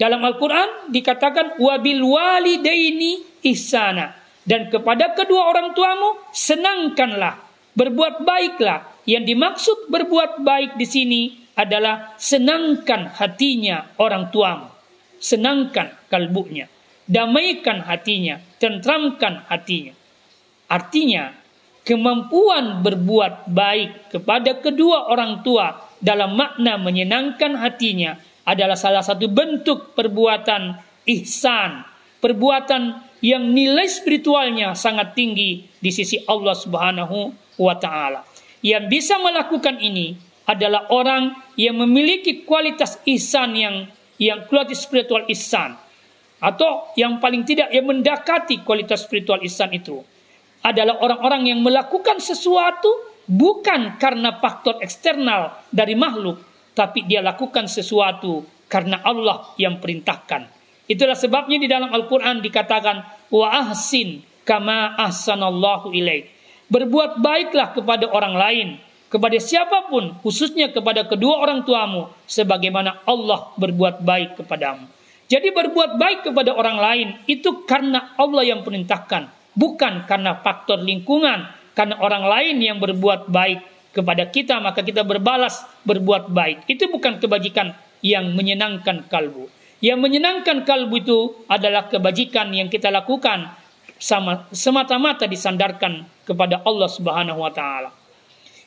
[0.00, 4.16] Dalam Al-Quran dikatakan wabil walidaini ihsana
[4.48, 7.49] dan kepada kedua orang tuamu senangkanlah
[7.80, 8.84] Berbuat baiklah.
[9.08, 11.20] Yang dimaksud berbuat baik di sini
[11.56, 14.68] adalah senangkan hatinya orang tuamu.
[15.16, 16.68] Senangkan kalbunya.
[17.08, 18.36] Damaikan hatinya.
[18.60, 19.96] Tentramkan hatinya.
[20.68, 21.32] Artinya,
[21.88, 29.96] kemampuan berbuat baik kepada kedua orang tua dalam makna menyenangkan hatinya adalah salah satu bentuk
[29.96, 30.76] perbuatan
[31.08, 31.82] ihsan,
[32.20, 38.24] perbuatan yang nilai spiritualnya sangat tinggi di sisi Allah Subhanahu wa taala.
[38.64, 40.16] Yang bisa melakukan ini
[40.48, 43.76] adalah orang yang memiliki kualitas ihsan yang
[44.16, 45.76] yang kualitas spiritual ihsan
[46.40, 50.00] atau yang paling tidak yang mendekati kualitas spiritual ihsan itu.
[50.60, 52.88] adalah orang-orang yang melakukan sesuatu
[53.24, 56.36] bukan karena faktor eksternal dari makhluk,
[56.76, 60.46] tapi dia lakukan sesuatu karena Allah yang perintahkan.
[60.90, 62.96] Itulah sebabnya di dalam Al-Quran dikatakan,
[63.30, 66.26] wa ahsin kama ahsanallahu ilaih.
[66.70, 68.68] Berbuat baiklah kepada orang lain,
[69.10, 74.86] kepada siapa pun, khususnya kepada kedua orang tuamu, sebagaimana Allah berbuat baik kepadamu.
[75.26, 81.50] Jadi berbuat baik kepada orang lain itu karena Allah yang perintahkan, bukan karena faktor lingkungan,
[81.74, 86.70] karena orang lain yang berbuat baik kepada kita maka kita berbalas berbuat baik.
[86.70, 89.50] Itu bukan kebajikan yang menyenangkan kalbu.
[89.80, 93.54] Yang menyenangkan kalbu itu adalah kebajikan yang kita lakukan
[94.52, 97.90] semata-mata disandarkan kepada Allah Subhanahu wa taala.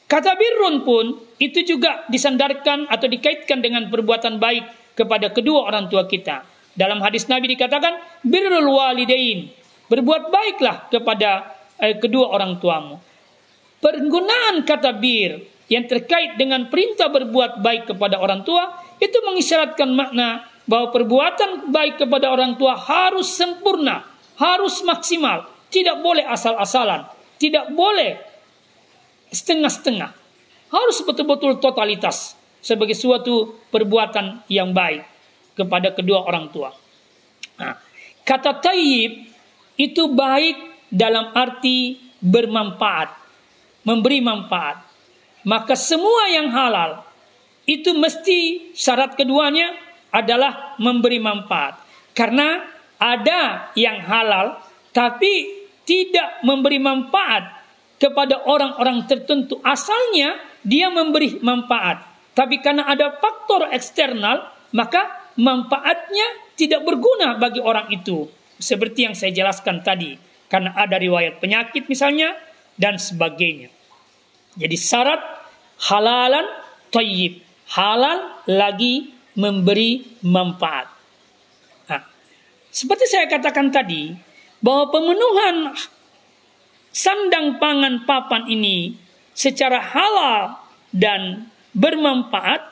[0.03, 6.03] Kata birrun pun itu juga disandarkan atau dikaitkan dengan perbuatan baik kepada kedua orang tua
[6.03, 6.43] kita.
[6.75, 9.47] Dalam hadis Nabi dikatakan birrul walidain,
[9.87, 12.99] berbuat baiklah kepada eh, kedua orang tuamu.
[13.79, 20.45] Penggunaan kata bir yang terkait dengan perintah berbuat baik kepada orang tua itu mengisyaratkan makna
[20.63, 24.07] bahwa perbuatan baik kepada orang tua harus sempurna,
[24.39, 27.09] harus maksimal, tidak boleh asal-asalan,
[27.43, 28.15] tidak boleh
[29.35, 30.15] setengah-setengah.
[30.71, 35.03] Harus betul-betul totalitas sebagai suatu perbuatan yang baik
[35.59, 36.71] kepada kedua orang tua.
[37.59, 37.75] Nah,
[38.23, 39.27] kata tayyib
[39.75, 43.11] itu baik dalam arti bermanfaat,
[43.83, 44.79] memberi manfaat.
[45.43, 47.03] Maka semua yang halal
[47.67, 49.75] itu mesti syarat keduanya
[50.15, 51.75] adalah memberi manfaat.
[52.15, 52.63] Karena
[52.95, 54.63] ada yang halal
[54.95, 57.63] tapi tidak memberi manfaat
[57.99, 59.59] kepada orang-orang tertentu.
[59.63, 62.03] Asalnya dia memberi manfaat.
[62.33, 68.25] Tapi karena ada faktor eksternal, maka manfaatnya tidak berguna bagi orang itu.
[68.57, 70.17] Seperti yang saya jelaskan tadi.
[70.49, 72.33] Karena ada riwayat penyakit misalnya,
[72.77, 73.69] dan sebagainya.
[74.57, 75.21] Jadi syarat
[75.89, 76.45] halalan
[76.93, 77.41] tayyib.
[77.73, 80.93] Halal lagi memberi manfaat.
[81.89, 82.05] Nah,
[82.69, 84.13] seperti saya katakan tadi,
[84.63, 85.75] bahwa pemenuhan
[86.95, 88.95] sandang pangan papan ini
[89.35, 90.55] secara halal
[90.95, 92.63] dan bermanfaat,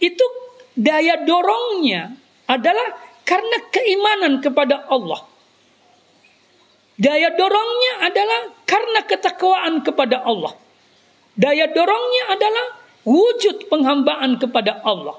[0.00, 0.24] itu
[0.72, 2.16] daya dorongnya
[2.48, 2.96] adalah
[3.28, 5.20] karena keimanan kepada Allah.
[6.94, 10.54] Daya dorongnya adalah karena ketakwaan kepada Allah.
[11.34, 12.66] Daya dorongnya adalah
[13.02, 15.18] wujud penghambaan kepada Allah.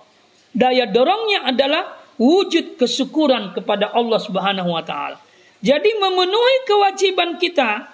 [0.56, 5.20] Daya dorongnya adalah wujud kesyukuran kepada Allah Subhanahu wa taala.
[5.66, 7.90] Jadi memenuhi kewajiban kita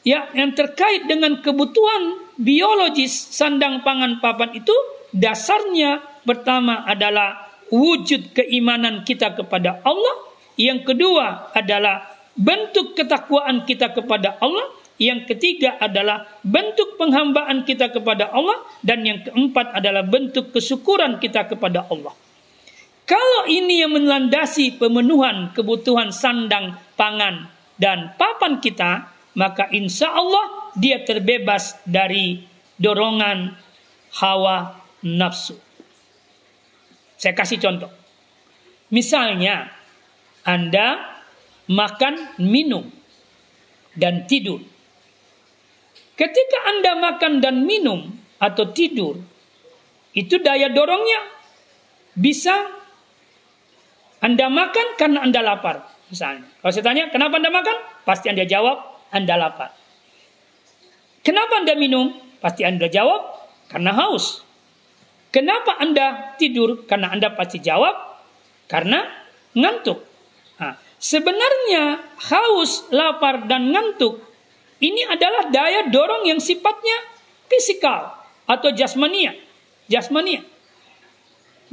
[0.00, 4.72] ya yang terkait dengan kebutuhan biologis sandang pangan papan itu
[5.12, 10.16] dasarnya pertama adalah wujud keimanan kita kepada Allah,
[10.56, 18.28] yang kedua adalah bentuk ketakwaan kita kepada Allah, yang ketiga adalah bentuk penghambaan kita kepada
[18.32, 18.60] Allah.
[18.84, 22.12] Dan yang keempat adalah bentuk kesyukuran kita kepada Allah.
[23.02, 31.02] Kalau ini yang melandasi pemenuhan kebutuhan sandang, pangan, dan papan kita, maka insya Allah dia
[31.02, 32.46] terbebas dari
[32.78, 33.58] dorongan
[34.22, 35.58] hawa nafsu.
[37.18, 37.90] Saya kasih contoh.
[38.92, 39.72] Misalnya,
[40.46, 41.18] Anda
[41.70, 42.90] makan, minum,
[43.94, 44.60] dan tidur.
[46.18, 49.16] Ketika Anda makan dan minum atau tidur,
[50.12, 51.24] itu daya dorongnya
[52.12, 52.81] bisa
[54.22, 55.82] Anda makan karena Anda lapar.
[56.08, 57.76] Misalnya, kalau saya tanya, kenapa Anda makan?
[58.06, 58.78] Pasti Anda jawab,
[59.10, 59.74] Anda lapar.
[61.26, 62.14] Kenapa Anda minum?
[62.38, 63.20] Pasti Anda jawab,
[63.66, 64.46] karena haus.
[65.34, 66.86] Kenapa Anda tidur?
[66.86, 68.22] Karena Anda pasti jawab,
[68.70, 69.02] karena
[69.58, 69.98] ngantuk.
[70.62, 71.98] Nah, Sebenarnya
[72.30, 74.22] haus, lapar, dan ngantuk
[74.78, 76.94] ini adalah daya dorong yang sifatnya
[77.50, 79.34] fisikal atau jasmania.
[79.90, 80.46] Jasmania.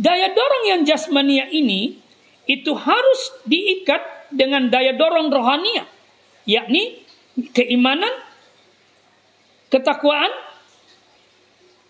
[0.01, 2.01] Daya dorong yang jasmania ini
[2.49, 5.85] itu harus diikat dengan daya dorong rohania,
[6.49, 7.05] yakni
[7.53, 8.09] keimanan,
[9.69, 10.33] ketakwaan,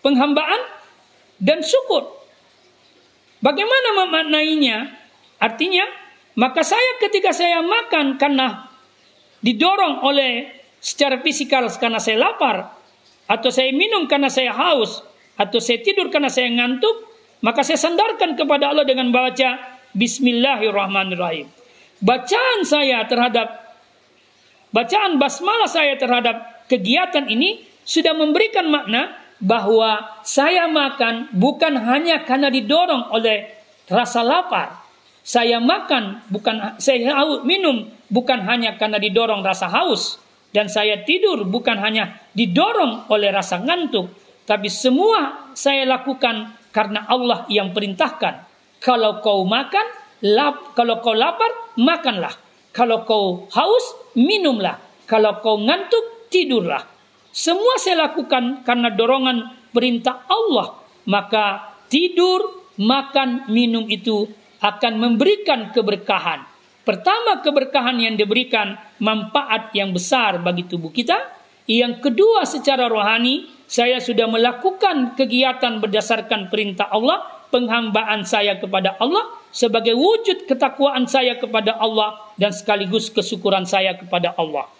[0.04, 0.60] penghambaan,
[1.40, 2.12] dan syukur.
[3.40, 5.00] Bagaimana memaknainya?
[5.40, 5.88] Artinya
[6.36, 8.68] maka saya ketika saya makan karena
[9.40, 12.76] didorong oleh secara fisikal karena saya lapar
[13.24, 15.00] atau saya minum karena saya haus
[15.40, 17.08] atau saya tidur karena saya ngantuk,
[17.40, 21.50] maka saya sandarkan kepada Allah dengan baca Bismillahirrahmanirrahim.
[21.98, 23.74] Bacaan saya terhadap
[24.70, 32.52] bacaan basmalah saya terhadap kegiatan ini sudah memberikan makna bahwa saya makan bukan hanya karena
[32.52, 33.50] didorong oleh
[33.90, 34.78] rasa lapar,
[35.26, 40.20] saya makan bukan saya haus minum bukan hanya karena didorong rasa haus,
[40.54, 44.12] dan saya tidur bukan hanya didorong oleh rasa ngantuk,
[44.46, 48.49] tapi semua saya lakukan karena Allah yang perintahkan.
[48.80, 49.86] Kalau kau makan,
[50.24, 52.32] lap, kalau kau lapar, makanlah.
[52.72, 54.80] Kalau kau haus, minumlah.
[55.04, 56.80] Kalau kau ngantuk, tidurlah.
[57.30, 60.80] Semua saya lakukan karena dorongan perintah Allah.
[61.04, 64.24] Maka tidur, makan, minum itu
[64.64, 66.48] akan memberikan keberkahan.
[66.80, 71.16] Pertama keberkahan yang diberikan manfaat yang besar bagi tubuh kita.
[71.68, 79.28] Yang kedua secara rohani saya sudah melakukan kegiatan berdasarkan perintah Allah, penghambaan saya kepada Allah
[79.50, 84.70] sebagai wujud ketakwaan saya kepada Allah dan sekaligus kesyukuran saya kepada Allah.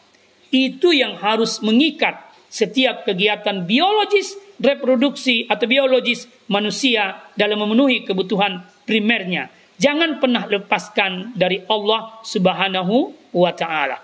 [0.51, 2.19] Itu yang harus mengikat
[2.51, 9.51] setiap kegiatan biologis, reproduksi atau biologis manusia dalam memenuhi kebutuhan primernya
[9.81, 13.97] Jangan pernah lepaskan dari Allah Subhanahu wa taala.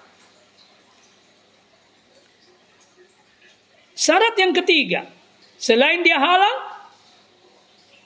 [3.93, 5.05] Syarat yang ketiga,
[5.61, 6.76] selain dia halal,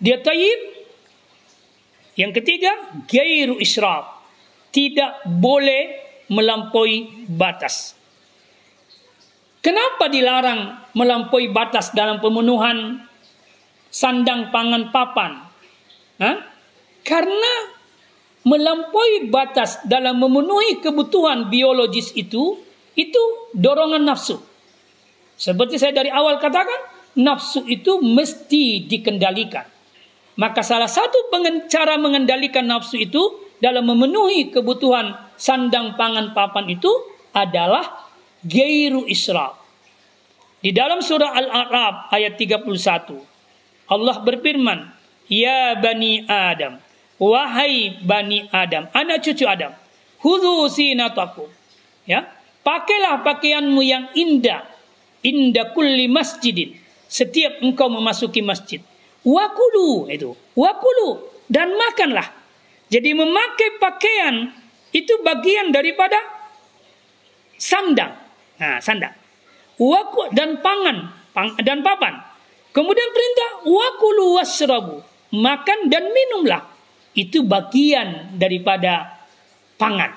[0.00, 0.80] dia tayyib.
[2.16, 2.72] Yang ketiga,
[3.06, 4.18] gairu israf.
[4.72, 5.82] Tidak boleh
[6.32, 7.94] melampaui batas.
[9.60, 13.04] Kenapa dilarang melampaui batas dalam pemenuhan
[13.92, 15.32] sandang pangan papan?
[16.16, 16.36] Hah?
[17.04, 17.52] Karena
[18.44, 22.56] melampaui batas dalam memenuhi kebutuhan biologis itu,
[22.96, 23.22] itu
[23.52, 24.40] dorongan nafsu.
[25.36, 26.80] Seperti saya dari awal katakan,
[27.20, 29.79] nafsu itu mesti dikendalikan.
[30.38, 31.32] Maka salah satu
[31.66, 33.20] cara mengendalikan nafsu itu
[33.58, 36.90] dalam memenuhi kebutuhan sandang pangan papan itu
[37.34, 38.08] adalah
[38.46, 39.58] gairu israf.
[40.60, 43.20] Di dalam surah Al-A'raf ayat 31
[43.90, 44.78] Allah berfirman,
[45.28, 46.78] "Ya bani Adam,
[47.20, 49.76] Wahai Bani Adam, anak cucu Adam,
[50.24, 51.52] Hudhu sinatakum.
[52.08, 52.24] Ya,
[52.64, 54.64] pakailah pakaianmu yang indah,
[55.20, 56.80] indah kulli masjidin.
[57.12, 58.80] Setiap engkau memasuki masjid.
[59.20, 62.28] Wakulu itu, wakulu dan makanlah.
[62.88, 64.50] Jadi memakai pakaian
[64.90, 66.16] itu bagian daripada
[67.60, 68.16] sandang.
[68.58, 69.14] Nah, sandang.
[69.80, 72.20] Waku dan pangan pang, dan papan.
[72.70, 74.96] Kemudian perintah wakulu wasrabu.
[75.30, 76.66] Makan dan minumlah
[77.14, 79.22] itu bagian daripada
[79.78, 80.10] pangan.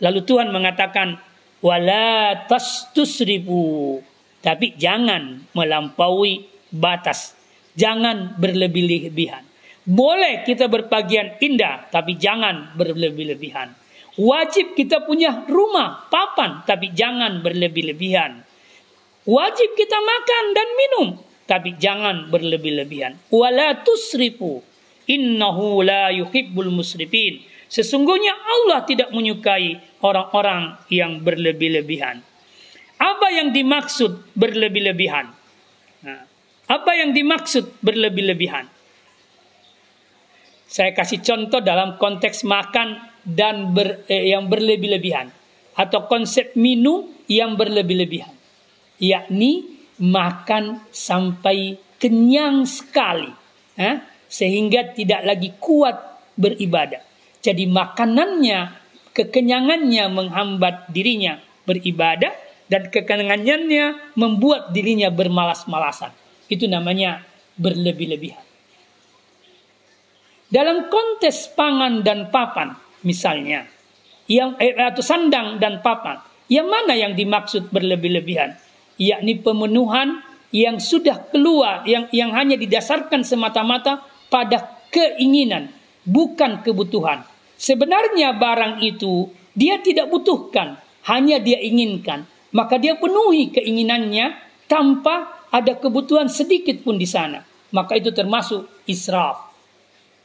[0.00, 1.20] Lalu Tuhan mengatakan
[1.60, 4.00] wala tastusrifu
[4.40, 7.33] tapi jangan melampaui batas.
[7.74, 9.42] Jangan berlebih-lebihan.
[9.84, 13.74] Boleh kita berpakaian indah tapi jangan berlebih-lebihan.
[14.14, 18.46] Wajib kita punya rumah, papan tapi jangan berlebih-lebihan.
[19.26, 21.08] Wajib kita makan dan minum
[21.44, 23.18] tapi jangan berlebih-lebihan.
[23.28, 24.62] Wala tusrifu
[25.04, 27.44] Innahu la yuhibbul musrifin.
[27.68, 32.22] Sesungguhnya Allah tidak menyukai orang-orang yang berlebih-lebihan.
[32.96, 35.34] Apa yang dimaksud berlebih-lebihan?
[36.06, 36.22] Nah,
[36.68, 38.66] apa yang dimaksud berlebih-lebihan?
[40.64, 45.30] Saya kasih contoh dalam konteks makan dan ber, eh, yang berlebih-lebihan
[45.74, 48.34] atau konsep minum yang berlebih-lebihan,
[48.98, 53.30] yakni makan sampai kenyang sekali.
[53.74, 54.14] Eh?
[54.34, 55.94] sehingga tidak lagi kuat
[56.34, 56.98] beribadah.
[57.38, 58.60] Jadi makanannya,
[59.14, 62.34] kekenyangannya menghambat dirinya beribadah
[62.66, 66.10] dan kekenyangannya membuat dirinya bermalas-malasan.
[66.48, 67.24] Itu namanya
[67.56, 68.44] berlebih-lebihan.
[70.50, 73.66] Dalam konteks pangan dan papan misalnya,
[74.30, 78.54] yang eh, atau sandang dan papan, yang mana yang dimaksud berlebih-lebihan?
[78.94, 80.22] Yakni pemenuhan
[80.54, 85.74] yang sudah keluar, yang yang hanya didasarkan semata-mata pada keinginan,
[86.06, 87.26] bukan kebutuhan.
[87.58, 89.26] Sebenarnya barang itu
[89.58, 90.78] dia tidak butuhkan,
[91.10, 92.30] hanya dia inginkan.
[92.54, 94.38] Maka dia penuhi keinginannya
[94.70, 97.46] tanpa ada kebutuhan sedikit pun di sana.
[97.70, 99.54] Maka itu termasuk israf.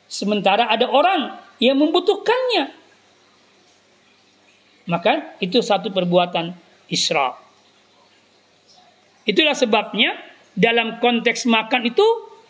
[0.10, 2.74] Sementara ada orang yang membutuhkannya.
[4.90, 6.58] Maka itu satu perbuatan
[6.90, 7.38] israf.
[9.30, 10.18] Itulah sebabnya
[10.58, 12.06] dalam konteks makan itu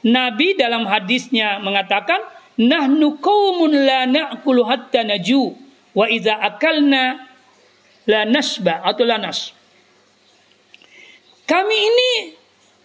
[0.07, 2.23] Nabi dalam hadisnya mengatakan,
[2.55, 5.59] "Nahnu qaumun la na'kulu hatta naju
[5.91, 7.27] wa idza akalna
[8.07, 9.51] la nasba atau la nas."
[11.43, 12.38] Kami ini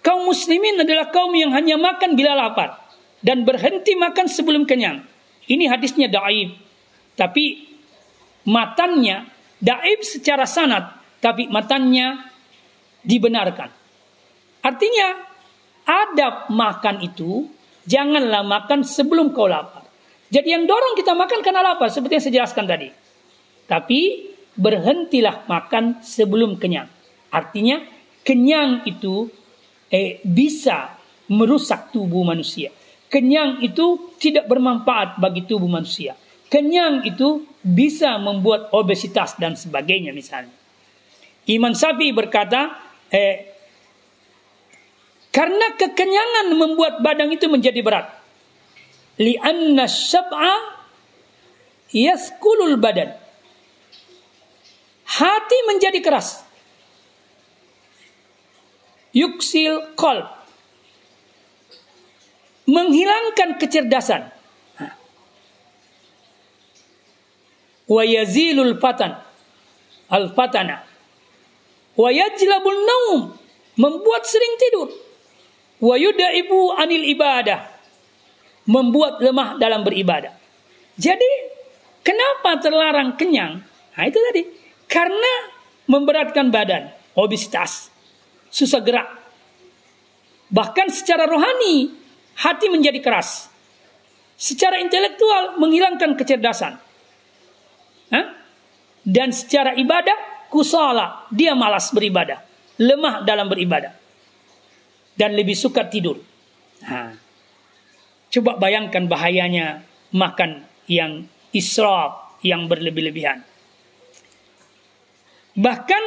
[0.05, 2.77] kaum muslimin adalah kaum yang hanya makan bila lapar
[3.25, 5.01] dan berhenti makan sebelum kenyang.
[5.49, 6.61] Ini hadisnya daib.
[7.17, 7.65] Tapi
[8.45, 9.25] matannya
[9.65, 10.93] daib secara sanad,
[11.25, 12.21] tapi matannya
[13.01, 13.73] dibenarkan.
[14.61, 15.09] Artinya
[15.89, 17.49] adab makan itu
[17.89, 19.85] janganlah makan sebelum kau lapar.
[20.29, 22.89] Jadi yang dorong kita makan karena lapar seperti yang saya jelaskan tadi.
[23.65, 24.01] Tapi
[24.57, 26.89] berhentilah makan sebelum kenyang.
[27.33, 27.81] Artinya
[28.25, 29.29] kenyang itu
[29.95, 30.99] eh, bisa
[31.31, 32.75] merusak tubuh manusia.
[33.07, 36.19] Kenyang itu tidak bermanfaat bagi tubuh manusia.
[36.51, 40.51] Kenyang itu bisa membuat obesitas dan sebagainya misalnya.
[41.47, 42.75] Iman Sapi berkata,
[43.15, 43.55] eh,
[45.31, 48.07] karena kekenyangan membuat badan itu menjadi berat.
[49.19, 50.75] Lianna syab'a
[51.95, 53.15] yaskulul badan.
[55.07, 56.43] Hati menjadi keras.
[59.15, 60.27] Yuksil qalb.
[62.67, 64.35] Menghilangkan kecerdasan.
[67.87, 69.15] Wa yazilul fatan.
[70.11, 70.83] Al-fatana.
[71.95, 73.21] Wa yajlabul naum.
[73.79, 74.91] Membuat sering tidur.
[75.79, 77.71] Wa yudaibu anil ibadah.
[78.67, 80.33] Membuat lemah dalam beribadah.
[80.97, 81.31] Jadi,
[82.01, 83.61] kenapa terlarang kenyang?
[83.95, 84.43] Nah, itu tadi.
[84.89, 85.53] Karena
[85.85, 87.94] memberatkan badan, obesitas,
[88.55, 89.09] susah gerak.
[90.55, 91.91] Bahkan secara rohani,
[92.39, 93.51] hati menjadi keras.
[94.39, 96.79] Secara intelektual, menghilangkan kecerdasan.
[98.15, 98.27] Hah?
[99.03, 102.39] Dan secara ibadah, kusala, dia malas beribadah.
[102.79, 103.91] Lemah dalam beribadah.
[105.19, 106.19] Dan lebih suka tidur.
[106.87, 107.15] Nah,
[108.31, 109.83] coba bayangkan bahayanya
[110.15, 113.43] makan yang israf, yang berlebih-lebihan.
[115.55, 116.05] Bahkan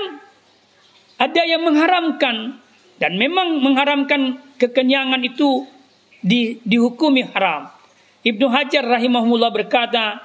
[1.17, 2.61] ada yang mengharamkan
[3.01, 5.65] dan memang mengharamkan kekenyangan itu
[6.21, 7.69] di, dihukumi haram.
[8.21, 10.21] Ibnu Hajar rahimahullah berkata,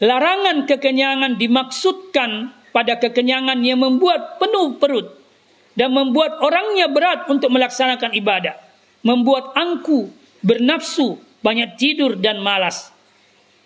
[0.00, 5.16] larangan kekenyangan dimaksudkan pada kekenyangan yang membuat penuh perut
[5.76, 8.56] dan membuat orangnya berat untuk melaksanakan ibadah,
[9.04, 10.12] membuat angku,
[10.44, 12.92] bernafsu, banyak tidur dan malas.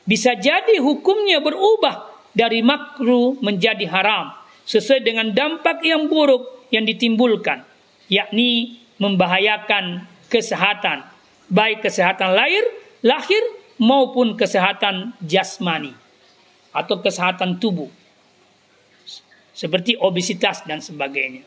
[0.07, 7.67] Bisa jadi hukumnya berubah dari makruh menjadi haram sesuai dengan dampak yang buruk yang ditimbulkan,
[8.07, 11.03] yakni membahayakan kesehatan,
[11.51, 12.63] baik kesehatan lahir,
[13.03, 13.43] lahir
[13.81, 15.97] maupun kesehatan jasmani
[16.71, 17.91] atau kesehatan tubuh.
[19.51, 21.45] Seperti obesitas dan sebagainya.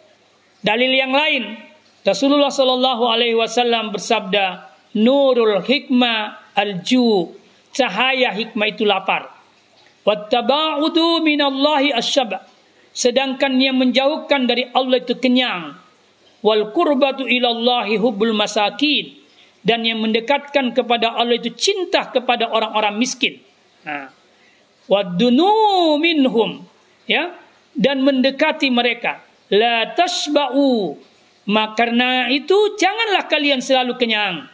[0.59, 1.57] Dalil yang lain,
[2.03, 7.31] Rasulullah Shallallahu alaihi wasallam bersabda, "Nurul hikmah al-ju."
[7.73, 9.33] Cahaya hikmah itu lapar.
[10.05, 12.52] Wattaba'udu minallahi asyaba'
[12.93, 15.75] sedangkan yang menjauhkan dari Allah itu kenyang.
[16.45, 19.25] Wal qurbatu ilallahi hubbul masakin.
[19.63, 23.41] Dan yang mendekatkan kepada Allah itu cinta kepada orang-orang miskin.
[23.83, 24.11] Nah
[25.97, 26.61] minhum.
[27.09, 27.33] Ya.
[27.73, 29.25] Dan mendekati mereka.
[29.49, 30.93] La tasba'u
[31.43, 34.47] maka karena itu janganlah kalian selalu kenyang.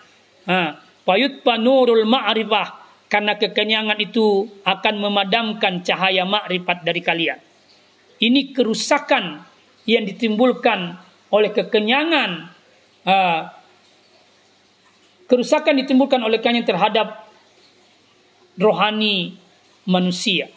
[1.03, 2.79] Payut panurul ma'rifah.
[3.09, 7.48] Karena kekenyangan itu akan memadamkan cahaya makrifat dari kalian
[8.19, 9.43] ini kerusakan
[9.87, 10.99] yang ditimbulkan
[11.31, 12.51] oleh kekenyangan
[13.07, 13.41] uh,
[15.29, 17.07] kerusakan ditimbulkan oleh kekenyangan terhadap
[18.57, 19.37] rohani
[19.85, 20.49] manusia.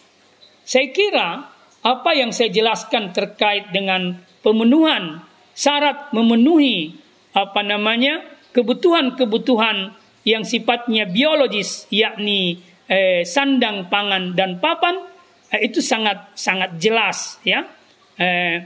[0.64, 1.52] Saya kira
[1.82, 6.96] apa yang saya jelaskan terkait dengan pemenuhan syarat memenuhi
[7.36, 8.24] apa namanya
[8.56, 9.92] kebutuhan-kebutuhan
[10.22, 15.11] yang sifatnya biologis yakni eh, sandang pangan dan papan
[15.60, 17.68] itu sangat sangat jelas ya.
[18.16, 18.64] Eh,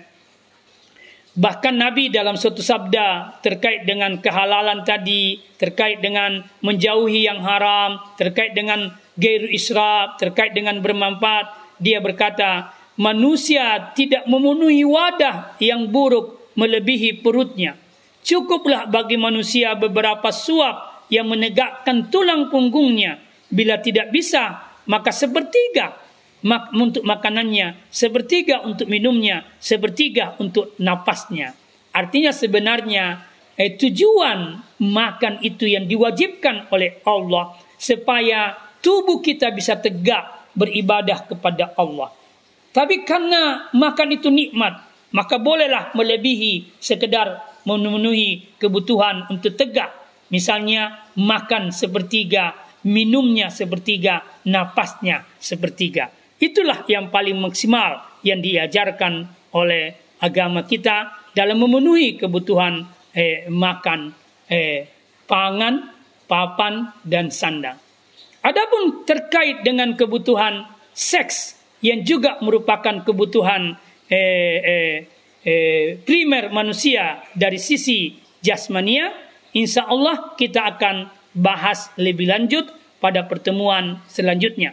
[1.34, 8.54] bahkan Nabi dalam suatu sabda terkait dengan kehalalan tadi, terkait dengan menjauhi yang haram, terkait
[8.54, 17.20] dengan gairu israf, terkait dengan bermanfaat, dia berkata, manusia tidak memenuhi wadah yang buruk melebihi
[17.20, 17.76] perutnya.
[18.26, 23.22] Cukuplah bagi manusia beberapa suap yang menegakkan tulang punggungnya.
[23.46, 26.05] Bila tidak bisa, maka sepertiga
[26.44, 31.56] mak untuk makanannya, sepertiga untuk minumnya, sepertiga untuk napasnya.
[31.96, 33.24] Artinya sebenarnya
[33.56, 38.52] eh, tujuan makan itu yang diwajibkan oleh Allah supaya
[38.84, 42.12] tubuh kita bisa tegak beribadah kepada Allah.
[42.72, 44.84] Tapi karena makan itu nikmat,
[45.16, 49.92] maka bolehlah melebihi sekedar memenuhi kebutuhan untuk tegak.
[50.28, 52.52] Misalnya makan sepertiga,
[52.84, 56.15] minumnya sepertiga, napasnya sepertiga.
[56.36, 59.24] Itulah yang paling maksimal yang diajarkan
[59.56, 62.84] oleh agama kita dalam memenuhi kebutuhan
[63.16, 64.12] eh, makan,
[64.48, 64.84] eh,
[65.24, 65.92] pangan,
[66.28, 67.80] papan, dan sandang.
[68.44, 73.76] Adapun terkait dengan kebutuhan seks yang juga merupakan kebutuhan
[74.08, 74.96] eh, eh,
[75.42, 79.12] eh, primer manusia dari sisi jasmania,
[79.56, 82.68] insya Allah kita akan bahas lebih lanjut
[83.00, 84.72] pada pertemuan selanjutnya.